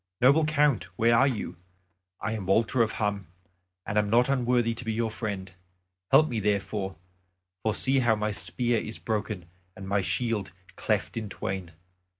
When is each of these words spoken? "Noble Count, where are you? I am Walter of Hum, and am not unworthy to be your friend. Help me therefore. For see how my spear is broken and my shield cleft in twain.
"Noble 0.19 0.45
Count, 0.45 0.85
where 0.97 1.15
are 1.15 1.27
you? 1.27 1.57
I 2.19 2.33
am 2.33 2.47
Walter 2.47 2.81
of 2.81 2.93
Hum, 2.93 3.27
and 3.85 3.99
am 3.99 4.09
not 4.09 4.29
unworthy 4.29 4.73
to 4.73 4.83
be 4.83 4.91
your 4.93 5.11
friend. 5.11 5.53
Help 6.09 6.27
me 6.27 6.39
therefore. 6.39 6.95
For 7.61 7.75
see 7.75 7.99
how 7.99 8.15
my 8.15 8.31
spear 8.31 8.81
is 8.81 8.97
broken 8.97 9.45
and 9.75 9.87
my 9.87 10.01
shield 10.01 10.53
cleft 10.75 11.17
in 11.17 11.29
twain. 11.29 11.73